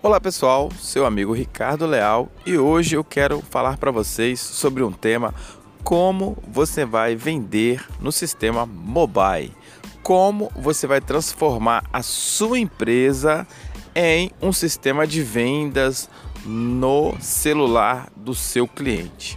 Olá 0.00 0.20
pessoal, 0.20 0.70
seu 0.78 1.04
amigo 1.04 1.32
Ricardo 1.32 1.84
Leal 1.84 2.30
e 2.46 2.56
hoje 2.56 2.94
eu 2.94 3.02
quero 3.02 3.42
falar 3.50 3.78
para 3.78 3.90
vocês 3.90 4.38
sobre 4.38 4.84
um 4.84 4.92
tema 4.92 5.34
como 5.82 6.38
você 6.46 6.84
vai 6.84 7.16
vender 7.16 7.84
no 8.00 8.12
sistema 8.12 8.64
mobile, 8.64 9.52
como 10.00 10.52
você 10.54 10.86
vai 10.86 11.00
transformar 11.00 11.82
a 11.92 12.00
sua 12.00 12.60
empresa 12.60 13.44
em 13.92 14.30
um 14.40 14.52
sistema 14.52 15.04
de 15.04 15.20
vendas 15.20 16.08
no 16.46 17.16
celular 17.20 18.08
do 18.14 18.36
seu 18.36 18.68
cliente. 18.68 19.36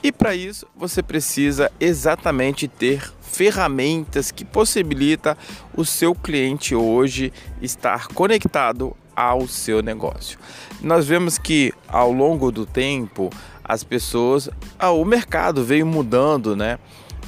E 0.00 0.12
para 0.12 0.32
isso 0.32 0.64
você 0.76 1.02
precisa 1.02 1.72
exatamente 1.80 2.68
ter 2.68 3.12
ferramentas 3.20 4.30
que 4.30 4.44
possibilita 4.44 5.36
o 5.74 5.84
seu 5.84 6.14
cliente 6.14 6.72
hoje 6.72 7.32
estar 7.60 8.06
conectado 8.06 8.96
ao 9.18 9.48
seu 9.48 9.82
negócio. 9.82 10.38
Nós 10.80 11.04
vemos 11.04 11.38
que 11.38 11.74
ao 11.88 12.12
longo 12.12 12.52
do 12.52 12.64
tempo 12.64 13.30
as 13.64 13.82
pessoas, 13.82 14.48
ah, 14.78 14.92
o 14.92 15.04
mercado 15.04 15.64
veio 15.64 15.84
mudando, 15.84 16.54
né? 16.54 16.78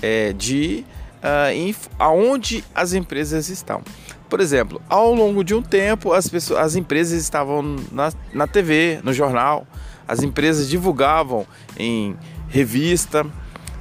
É, 0.00 0.32
de 0.32 0.84
uh, 1.16 1.90
aonde 1.98 2.64
as 2.72 2.92
empresas 2.92 3.48
estão. 3.48 3.82
Por 4.28 4.40
exemplo, 4.40 4.80
ao 4.88 5.12
longo 5.12 5.42
de 5.42 5.52
um 5.52 5.60
tempo 5.60 6.12
as, 6.12 6.28
pessoas, 6.28 6.60
as 6.60 6.76
empresas 6.76 7.20
estavam 7.20 7.76
na, 7.90 8.12
na 8.32 8.46
TV, 8.46 9.00
no 9.02 9.12
jornal, 9.12 9.66
as 10.06 10.22
empresas 10.22 10.68
divulgavam 10.68 11.44
em 11.76 12.16
revista, 12.48 13.26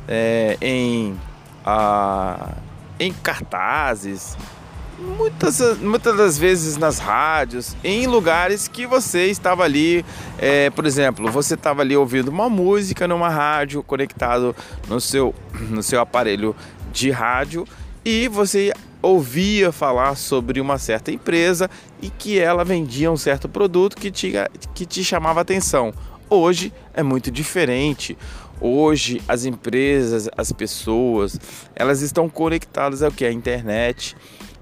é, 0.08 0.58
em, 0.60 1.12
uh, 1.64 2.56
em 3.00 3.14
cartazes, 3.14 4.36
muitas, 5.00 5.80
muitas 5.80 6.18
das 6.18 6.38
vezes 6.38 6.78
nas 6.78 7.00
rádios, 7.00 7.76
em 7.84 8.08
lugares 8.08 8.68
que 8.68 8.86
você 8.86 9.28
estava 9.28 9.64
ali, 9.64 10.06
é, 10.38 10.70
por 10.70 10.86
exemplo, 10.86 11.32
você 11.32 11.54
estava 11.54 11.82
ali 11.82 11.96
ouvindo 11.96 12.30
uma 12.30 12.50
música 12.50 13.08
numa 13.08 13.30
rádio 13.30 13.82
conectado 13.82 14.56
no 14.88 15.00
seu, 15.00 15.34
no 15.70 15.82
seu 15.82 16.02
aparelho 16.02 16.56
de 16.92 17.10
rádio 17.10 17.66
e 18.04 18.28
você 18.28 18.74
ouvia 19.02 19.72
falar 19.72 20.16
sobre 20.16 20.60
uma 20.60 20.78
certa 20.78 21.12
empresa 21.12 21.70
e 22.02 22.10
que 22.10 22.38
ela 22.38 22.66
vendia 22.66 23.12
um 23.12 23.18
certo 23.18 23.48
produto 23.48 23.96
que 23.96 24.12
te, 24.12 24.34
que 24.74 24.86
te 24.86 25.04
chamava 25.04 25.42
atenção. 25.42 25.94
Hoje 26.30 26.74
é 26.94 27.02
muito 27.02 27.32
diferente. 27.32 28.18
Hoje 28.62 29.22
as 29.26 29.46
empresas, 29.46 30.30
as 30.36 30.52
pessoas, 30.52 31.40
elas 31.74 32.02
estão 32.02 32.28
conectadas 32.28 33.02
ao 33.02 33.12
que 33.12 33.24
a 33.24 33.32
internet 33.32 34.18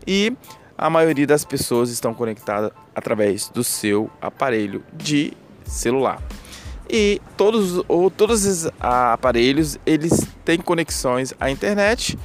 e 0.07 0.35
a 0.77 0.89
maioria 0.89 1.27
das 1.27 1.43
pessoas 1.43 1.89
estão 1.89 2.13
conectadas 2.13 2.71
através 2.95 3.49
do 3.49 3.63
seu 3.63 4.09
aparelho 4.21 4.83
de 4.93 5.33
celular. 5.65 6.21
E 6.89 7.21
todos, 7.35 7.83
ou, 7.87 8.09
todos 8.09 8.45
os 8.45 8.71
aparelhos 8.79 9.77
eles 9.85 10.25
têm 10.45 10.57
conexões 10.57 11.33
à 11.39 11.51
internet 11.51 12.17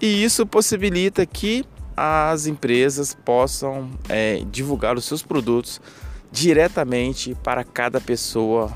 e 0.00 0.24
isso 0.24 0.44
possibilita 0.44 1.24
que 1.24 1.64
as 1.96 2.46
empresas 2.46 3.14
possam 3.24 3.90
é, 4.08 4.42
divulgar 4.50 4.96
os 4.96 5.04
seus 5.04 5.22
produtos 5.22 5.80
diretamente 6.30 7.36
para 7.42 7.62
cada 7.64 8.00
pessoa 8.00 8.72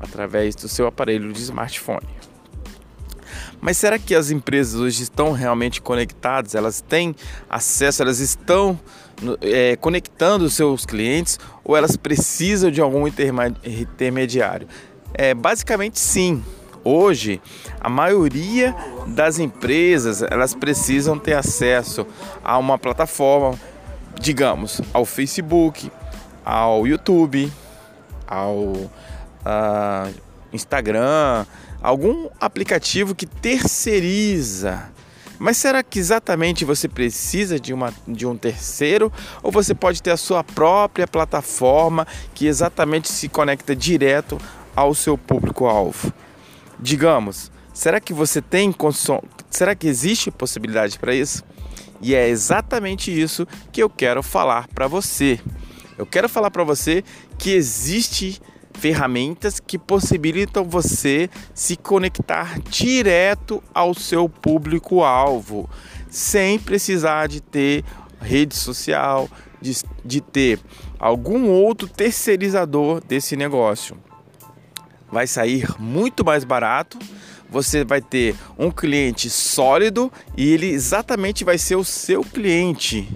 através 0.00 0.54
do 0.54 0.68
seu 0.68 0.86
aparelho 0.86 1.32
de 1.32 1.40
smartphone. 1.40 2.06
Mas 3.60 3.76
será 3.76 3.98
que 3.98 4.14
as 4.14 4.30
empresas 4.30 4.80
hoje 4.80 5.02
estão 5.02 5.32
realmente 5.32 5.80
conectadas? 5.80 6.54
Elas 6.54 6.80
têm 6.80 7.14
acesso, 7.48 8.02
elas 8.02 8.20
estão 8.20 8.78
é, 9.40 9.76
conectando 9.76 10.44
os 10.44 10.54
seus 10.54 10.84
clientes 10.84 11.38
ou 11.64 11.76
elas 11.76 11.96
precisam 11.96 12.70
de 12.70 12.80
algum 12.80 13.06
intermediário? 13.06 14.68
É, 15.14 15.34
basicamente 15.34 15.98
sim. 15.98 16.42
Hoje, 16.84 17.40
a 17.80 17.88
maioria 17.88 18.72
das 19.08 19.40
empresas 19.40 20.22
elas 20.22 20.54
precisam 20.54 21.18
ter 21.18 21.34
acesso 21.34 22.06
a 22.44 22.56
uma 22.58 22.78
plataforma, 22.78 23.58
digamos, 24.20 24.80
ao 24.92 25.04
Facebook, 25.04 25.90
ao 26.44 26.86
YouTube, 26.86 27.52
ao 28.24 28.56
uh, 28.56 30.14
Instagram, 30.52 31.44
algum 31.86 32.28
aplicativo 32.40 33.14
que 33.14 33.26
terceiriza. 33.26 34.90
Mas 35.38 35.56
será 35.56 35.84
que 35.84 36.00
exatamente 36.00 36.64
você 36.64 36.88
precisa 36.88 37.60
de, 37.60 37.72
uma, 37.72 37.94
de 38.08 38.26
um 38.26 38.36
terceiro? 38.36 39.12
Ou 39.40 39.52
você 39.52 39.72
pode 39.72 40.02
ter 40.02 40.10
a 40.10 40.16
sua 40.16 40.42
própria 40.42 41.06
plataforma 41.06 42.04
que 42.34 42.48
exatamente 42.48 43.12
se 43.12 43.28
conecta 43.28 43.76
direto 43.76 44.36
ao 44.74 44.94
seu 44.94 45.16
público-alvo? 45.16 46.12
Digamos, 46.80 47.52
será 47.72 48.00
que 48.00 48.12
você 48.12 48.42
tem 48.42 48.72
condição? 48.72 49.22
Será 49.48 49.72
que 49.76 49.86
existe 49.86 50.28
possibilidade 50.32 50.98
para 50.98 51.14
isso? 51.14 51.44
E 52.02 52.16
é 52.16 52.28
exatamente 52.28 53.16
isso 53.16 53.46
que 53.70 53.80
eu 53.80 53.88
quero 53.88 54.24
falar 54.24 54.66
para 54.74 54.88
você. 54.88 55.38
Eu 55.96 56.04
quero 56.04 56.28
falar 56.28 56.50
para 56.50 56.64
você 56.64 57.04
que 57.38 57.52
existe 57.52 58.40
ferramentas 58.78 59.58
que 59.58 59.78
possibilitam 59.78 60.64
você 60.64 61.28
se 61.54 61.76
conectar 61.76 62.60
direto 62.60 63.62
ao 63.74 63.94
seu 63.94 64.28
público-alvo, 64.28 65.68
sem 66.10 66.58
precisar 66.58 67.26
de 67.26 67.40
ter 67.40 67.84
rede 68.20 68.54
social, 68.54 69.28
de, 69.60 69.76
de 70.04 70.20
ter 70.20 70.60
algum 70.98 71.48
outro 71.48 71.88
terceirizador 71.88 73.02
desse 73.04 73.36
negócio. 73.36 73.96
Vai 75.10 75.26
sair 75.26 75.66
muito 75.78 76.24
mais 76.24 76.44
barato 76.44 76.98
você 77.48 77.84
vai 77.84 78.00
ter 78.00 78.34
um 78.58 78.70
cliente 78.70 79.30
sólido 79.30 80.12
e 80.36 80.52
ele 80.52 80.66
exatamente 80.66 81.44
vai 81.44 81.58
ser 81.58 81.76
o 81.76 81.84
seu 81.84 82.22
cliente. 82.22 83.08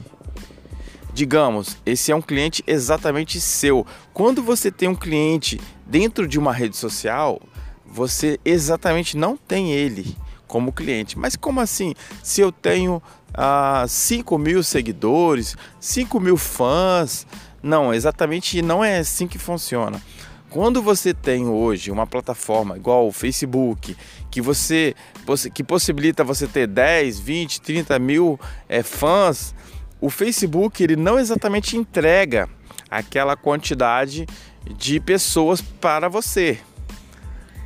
Digamos, 1.12 1.76
esse 1.84 2.12
é 2.12 2.16
um 2.16 2.22
cliente 2.22 2.62
exatamente 2.66 3.40
seu. 3.40 3.86
Quando 4.12 4.42
você 4.42 4.70
tem 4.70 4.88
um 4.88 4.94
cliente 4.94 5.60
dentro 5.86 6.26
de 6.26 6.38
uma 6.38 6.52
rede 6.52 6.76
social, 6.76 7.40
você 7.84 8.38
exatamente 8.44 9.16
não 9.16 9.36
tem 9.36 9.72
ele 9.72 10.16
como 10.46 10.72
cliente. 10.72 11.18
Mas 11.18 11.36
como 11.36 11.60
assim? 11.60 11.94
Se 12.22 12.40
eu 12.40 12.52
tenho 12.52 13.02
ah, 13.34 13.84
5 13.88 14.38
mil 14.38 14.62
seguidores, 14.62 15.56
5 15.80 16.20
mil 16.20 16.36
fãs, 16.36 17.26
não, 17.62 17.92
exatamente 17.92 18.62
não 18.62 18.84
é 18.84 18.98
assim 18.98 19.26
que 19.26 19.38
funciona. 19.38 20.00
Quando 20.50 20.82
você 20.82 21.14
tem 21.14 21.46
hoje 21.46 21.92
uma 21.92 22.08
plataforma 22.08 22.76
igual 22.76 23.06
o 23.06 23.12
Facebook, 23.12 23.96
que 24.30 24.40
você 24.40 24.96
que 25.54 25.62
possibilita 25.62 26.24
você 26.24 26.48
ter 26.48 26.66
10, 26.66 27.20
20, 27.20 27.60
30 27.60 27.98
mil 28.00 28.40
é, 28.68 28.82
fãs, 28.82 29.54
o 30.00 30.10
Facebook 30.10 30.82
ele 30.82 30.96
não 30.96 31.18
exatamente 31.18 31.76
entrega 31.76 32.48
aquela 32.90 33.36
quantidade 33.36 34.26
de 34.76 35.00
pessoas 35.00 35.60
para 35.60 36.08
você. 36.08 36.58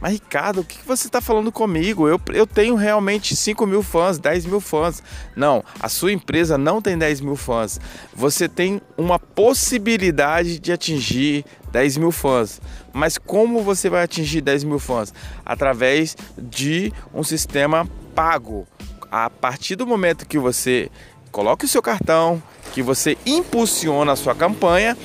Mas 0.05 0.13
Ricardo, 0.13 0.61
o 0.61 0.65
que 0.65 0.87
você 0.87 1.07
está 1.07 1.19
falando 1.19 1.51
comigo? 1.51 2.07
Eu, 2.07 2.21
eu 2.35 2.47
tenho 2.47 2.75
realmente 2.75 3.35
5 3.35 3.67
mil 3.67 3.83
fãs, 3.83 4.19
10 4.19 4.45
mil 4.45 4.61
fãs. 4.61 5.03
Não, 5.35 5.65
a 5.81 5.89
sua 5.89 6.13
empresa 6.13 6.59
não 6.59 6.83
tem 6.83 6.99
10 6.99 7.23
mil 7.23 7.37
fãs. 7.37 7.81
Você 8.15 8.47
tem 8.47 8.83
uma 8.99 9.19
possibilidade 9.19 10.59
de 10.59 10.73
atingir 10.73 11.47
10 11.73 11.97
mil 11.97 12.13
fãs. 12.13 12.61
Mas 12.93 13.17
como 13.17 13.63
você 13.63 13.89
vai 13.89 14.03
atingir 14.03 14.43
10 14.43 14.65
mil 14.65 14.79
fãs? 14.79 15.15
Através 15.43 16.15
de 16.37 16.93
um 17.15 17.23
sistema 17.23 17.89
pago. 18.15 18.67
A 19.11 19.31
partir 19.31 19.75
do 19.75 19.87
momento 19.87 20.27
que 20.27 20.39
você 20.39 20.91
coloque 21.35 21.65
o 21.65 21.69
seu 21.69 21.83
cartão, 21.83 22.41
que 22.73 22.81
você 22.81 23.19
impulsiona 23.27 24.13
a 24.13 24.17
sua 24.17 24.37
campanha, 24.37 24.97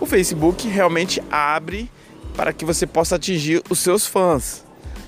o 0.00 0.06
Facebook 0.06 0.66
realmente 0.66 1.22
abre 1.30 1.90
para 2.34 2.50
que 2.50 2.64
você 2.64 2.86
possa 2.86 3.16
atingir 3.16 3.62
os 3.68 3.78
seus 3.80 4.06
fãs. 4.06 4.64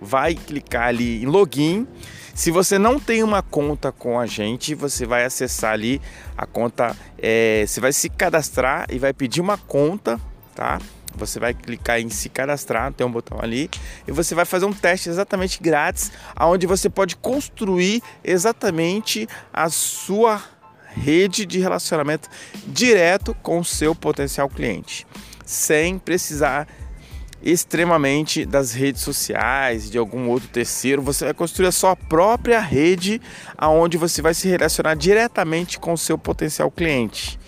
vai 0.00 0.34
clicar 0.34 0.88
ali 0.88 1.22
em 1.22 1.26
login 1.26 1.86
se 2.36 2.50
você 2.50 2.78
não 2.78 3.00
tem 3.00 3.22
uma 3.22 3.42
conta 3.42 3.90
com 3.90 4.20
a 4.20 4.26
gente, 4.26 4.74
você 4.74 5.06
vai 5.06 5.24
acessar 5.24 5.72
ali 5.72 6.02
a 6.36 6.44
conta, 6.44 6.94
é, 7.16 7.64
você 7.66 7.80
vai 7.80 7.94
se 7.94 8.10
cadastrar 8.10 8.86
e 8.90 8.98
vai 8.98 9.14
pedir 9.14 9.40
uma 9.40 9.56
conta, 9.56 10.20
tá? 10.54 10.78
Você 11.14 11.40
vai 11.40 11.54
clicar 11.54 11.98
em 11.98 12.10
se 12.10 12.28
cadastrar, 12.28 12.92
tem 12.92 13.06
um 13.06 13.10
botão 13.10 13.38
ali, 13.40 13.70
e 14.06 14.12
você 14.12 14.34
vai 14.34 14.44
fazer 14.44 14.66
um 14.66 14.72
teste 14.72 15.08
exatamente 15.08 15.62
grátis, 15.62 16.12
aonde 16.34 16.66
você 16.66 16.90
pode 16.90 17.16
construir 17.16 18.02
exatamente 18.22 19.26
a 19.50 19.70
sua 19.70 20.42
rede 20.88 21.46
de 21.46 21.58
relacionamento 21.58 22.28
direto 22.66 23.34
com 23.42 23.60
o 23.60 23.64
seu 23.64 23.94
potencial 23.94 24.50
cliente, 24.50 25.06
sem 25.46 25.98
precisar 25.98 26.68
extremamente 27.46 28.44
das 28.44 28.72
redes 28.72 29.02
sociais, 29.02 29.88
de 29.88 29.96
algum 29.96 30.28
outro 30.28 30.48
terceiro, 30.48 31.00
você 31.00 31.26
vai 31.26 31.32
construir 31.32 31.68
a 31.68 31.72
sua 31.72 31.94
própria 31.94 32.58
rede 32.58 33.22
aonde 33.56 33.96
você 33.96 34.20
vai 34.20 34.34
se 34.34 34.48
relacionar 34.48 34.96
diretamente 34.96 35.78
com 35.78 35.92
o 35.92 35.98
seu 35.98 36.18
potencial 36.18 36.68
cliente. 36.72 37.38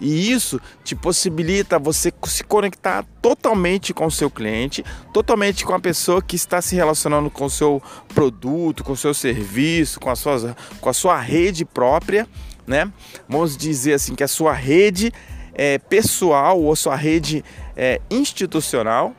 E 0.00 0.32
isso 0.32 0.60
te 0.82 0.96
possibilita 0.96 1.78
você 1.78 2.12
se 2.24 2.42
conectar 2.42 3.04
totalmente 3.22 3.94
com 3.94 4.06
o 4.06 4.10
seu 4.10 4.28
cliente, 4.28 4.84
totalmente 5.12 5.64
com 5.64 5.72
a 5.72 5.78
pessoa 5.78 6.20
que 6.20 6.34
está 6.34 6.60
se 6.60 6.74
relacionando 6.74 7.30
com 7.30 7.44
o 7.44 7.50
seu 7.50 7.80
produto, 8.12 8.82
com 8.82 8.92
o 8.92 8.96
seu 8.96 9.14
serviço, 9.14 10.00
com 10.00 10.10
a 10.10 10.16
sua, 10.16 10.56
com 10.80 10.88
a 10.88 10.92
sua 10.92 11.20
rede 11.20 11.64
própria, 11.64 12.26
né? 12.66 12.90
Vamos 13.28 13.56
dizer 13.56 13.94
assim 13.94 14.16
que 14.16 14.24
a 14.24 14.28
sua 14.28 14.52
rede 14.52 15.12
é, 15.54 15.78
pessoal 15.78 16.60
ou 16.60 16.74
sua 16.74 16.96
rede 16.96 17.44
é, 17.76 18.00
institucional 18.10 19.14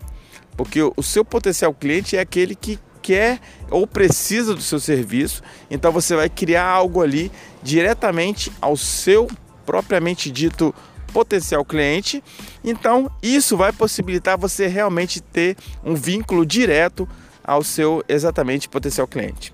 porque 0.55 0.81
o 0.81 1.03
seu 1.03 1.23
potencial 1.25 1.73
cliente 1.73 2.17
é 2.17 2.19
aquele 2.19 2.55
que 2.55 2.79
quer 3.01 3.39
ou 3.69 3.85
precisa 3.85 4.55
do 4.55 4.61
seu 4.61 4.79
serviço, 4.79 5.43
então 5.69 5.91
você 5.91 6.15
vai 6.15 6.27
criar 6.29 6.65
algo 6.65 7.01
ali 7.01 7.31
diretamente 7.61 8.51
ao 8.59 8.75
seu 8.75 9.27
propriamente 9.65 10.31
dito 10.31 10.73
potencial 11.13 11.63
cliente. 11.63 12.23
Então, 12.63 13.09
isso 13.21 13.55
vai 13.55 13.71
possibilitar 13.71 14.37
você 14.37 14.67
realmente 14.67 15.21
ter 15.21 15.55
um 15.83 15.95
vínculo 15.95 16.45
direto 16.45 17.07
ao 17.43 17.63
seu 17.63 18.03
exatamente 18.07 18.67
potencial 18.67 19.07
cliente. 19.07 19.53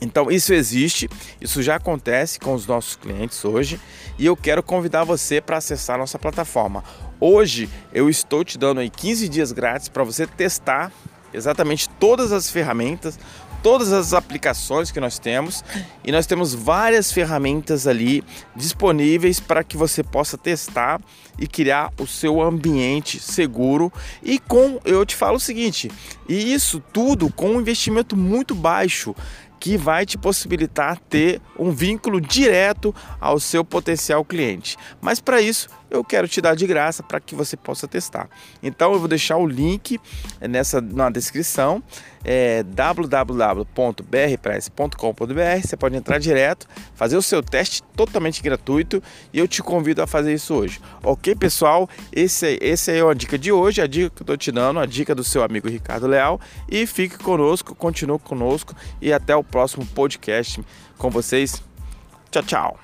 Então, 0.00 0.30
isso 0.30 0.52
existe, 0.52 1.08
isso 1.40 1.62
já 1.62 1.76
acontece 1.76 2.40
com 2.40 2.54
os 2.54 2.66
nossos 2.66 2.96
clientes 2.96 3.44
hoje 3.44 3.80
e 4.18 4.26
eu 4.26 4.36
quero 4.36 4.62
convidar 4.62 5.04
você 5.04 5.40
para 5.40 5.58
acessar 5.58 5.98
nossa 5.98 6.18
plataforma. 6.18 6.82
Hoje 7.20 7.68
eu 7.92 8.08
estou 8.10 8.44
te 8.44 8.58
dando 8.58 8.80
aí 8.80 8.90
15 8.90 9.28
dias 9.28 9.52
grátis 9.52 9.88
para 9.88 10.04
você 10.04 10.26
testar 10.26 10.92
exatamente 11.32 11.88
todas 11.98 12.32
as 12.32 12.50
ferramentas, 12.50 13.18
todas 13.62 13.92
as 13.94 14.12
aplicações 14.12 14.90
que 14.90 15.00
nós 15.00 15.18
temos. 15.18 15.64
E 16.04 16.12
nós 16.12 16.26
temos 16.26 16.54
várias 16.54 17.10
ferramentas 17.10 17.86
ali 17.86 18.22
disponíveis 18.54 19.40
para 19.40 19.64
que 19.64 19.76
você 19.76 20.02
possa 20.02 20.36
testar 20.36 21.00
e 21.38 21.46
criar 21.46 21.90
o 21.98 22.06
seu 22.06 22.42
ambiente 22.42 23.18
seguro. 23.18 23.92
E 24.22 24.38
com 24.38 24.78
eu 24.84 25.04
te 25.06 25.16
falo 25.16 25.36
o 25.36 25.40
seguinte, 25.40 25.90
e 26.28 26.52
isso 26.52 26.78
tudo 26.92 27.32
com 27.32 27.52
um 27.52 27.60
investimento 27.60 28.16
muito 28.16 28.54
baixo 28.54 29.14
que 29.64 29.78
vai 29.78 30.04
te 30.04 30.18
possibilitar 30.18 30.98
ter 31.08 31.40
um 31.58 31.70
vínculo 31.70 32.20
direto 32.20 32.94
ao 33.18 33.40
seu 33.40 33.64
potencial 33.64 34.22
cliente. 34.22 34.76
Mas 35.00 35.20
para 35.20 35.40
isso, 35.40 35.70
eu 35.90 36.04
quero 36.04 36.28
te 36.28 36.40
dar 36.40 36.54
de 36.54 36.66
graça 36.66 37.02
para 37.02 37.20
que 37.20 37.34
você 37.34 37.56
possa 37.56 37.88
testar. 37.88 38.28
Então 38.62 38.92
eu 38.92 38.98
vou 38.98 39.08
deixar 39.08 39.38
o 39.38 39.46
link 39.46 39.98
nessa 40.40 40.80
na 40.80 41.08
descrição, 41.08 41.82
é 42.24 42.64
www.brpress.com.br. 42.64 45.62
Você 45.62 45.76
pode 45.76 45.96
entrar 45.96 46.18
direto, 46.18 46.66
fazer 46.94 47.16
o 47.16 47.22
seu 47.22 47.42
teste 47.42 47.82
totalmente 47.94 48.42
gratuito 48.42 49.02
e 49.32 49.38
eu 49.38 49.46
te 49.46 49.62
convido 49.62 50.02
a 50.02 50.06
fazer 50.06 50.34
isso 50.34 50.54
hoje. 50.54 50.80
Ok, 51.02 51.34
pessoal? 51.36 51.88
Esse, 52.12 52.58
esse 52.60 52.90
é 52.90 53.02
a 53.02 53.14
dica 53.14 53.38
de 53.38 53.52
hoje, 53.52 53.80
a 53.80 53.86
dica 53.86 54.10
que 54.10 54.22
eu 54.22 54.24
estou 54.24 54.36
te 54.36 54.50
dando, 54.50 54.80
a 54.80 54.86
dica 54.86 55.14
do 55.14 55.22
seu 55.22 55.44
amigo 55.44 55.68
Ricardo 55.68 56.06
Leal. 56.06 56.40
E 56.68 56.86
fique 56.86 57.18
conosco, 57.18 57.74
continue 57.74 58.18
conosco 58.18 58.74
e 59.00 59.12
até 59.12 59.36
o 59.36 59.44
próximo 59.54 59.86
podcast 59.86 60.60
com 60.98 61.10
vocês. 61.10 61.62
Tchau, 62.32 62.42
tchau. 62.42 62.83